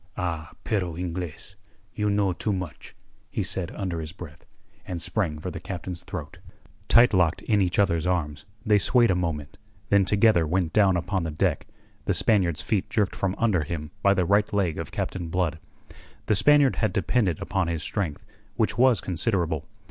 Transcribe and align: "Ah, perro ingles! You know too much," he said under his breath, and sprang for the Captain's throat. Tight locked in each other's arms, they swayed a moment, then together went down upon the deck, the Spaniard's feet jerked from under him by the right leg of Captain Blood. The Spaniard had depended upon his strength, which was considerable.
"Ah, 0.17 0.49
perro 0.63 0.97
ingles! 0.97 1.55
You 1.93 2.09
know 2.09 2.33
too 2.33 2.51
much," 2.51 2.95
he 3.29 3.43
said 3.43 3.69
under 3.75 3.99
his 4.01 4.13
breath, 4.13 4.47
and 4.83 4.99
sprang 4.99 5.37
for 5.37 5.51
the 5.51 5.59
Captain's 5.59 6.03
throat. 6.03 6.39
Tight 6.87 7.13
locked 7.13 7.43
in 7.43 7.61
each 7.61 7.77
other's 7.77 8.07
arms, 8.07 8.45
they 8.65 8.79
swayed 8.79 9.11
a 9.11 9.15
moment, 9.15 9.59
then 9.89 10.03
together 10.03 10.47
went 10.47 10.73
down 10.73 10.97
upon 10.97 11.21
the 11.23 11.29
deck, 11.29 11.67
the 12.05 12.15
Spaniard's 12.15 12.63
feet 12.63 12.89
jerked 12.89 13.15
from 13.15 13.35
under 13.37 13.61
him 13.63 13.91
by 14.01 14.15
the 14.15 14.25
right 14.25 14.51
leg 14.51 14.79
of 14.79 14.91
Captain 14.91 15.27
Blood. 15.27 15.59
The 16.25 16.35
Spaniard 16.35 16.77
had 16.77 16.93
depended 16.93 17.39
upon 17.39 17.67
his 17.67 17.83
strength, 17.83 18.25
which 18.55 18.79
was 18.79 19.01
considerable. 19.01 19.67